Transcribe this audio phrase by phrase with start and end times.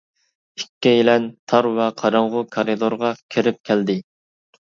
[0.59, 3.97] ئىككىيلەن تار ۋە قاراڭغۇ كارىدورغا كىرىپ كەلدى.